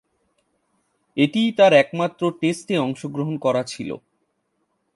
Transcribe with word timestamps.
এটিই 1.17 1.49
তার 1.51 1.71
একমাত্র 1.73 2.21
টেস্টে 2.39 2.75
অংশগ্রহণ 2.77 3.35
করা 3.37 3.61
ছিল। 3.63 3.89